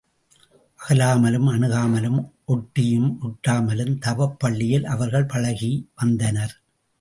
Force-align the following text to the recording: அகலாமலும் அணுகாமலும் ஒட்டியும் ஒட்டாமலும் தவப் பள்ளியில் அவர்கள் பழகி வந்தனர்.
அகலாமலும் 0.79 1.49
அணுகாமலும் 1.49 2.17
ஒட்டியும் 2.47 3.11
ஒட்டாமலும் 3.21 3.93
தவப் 3.99 4.35
பள்ளியில் 4.39 4.85
அவர்கள் 4.85 5.25
பழகி 5.25 5.71
வந்தனர். 5.95 6.55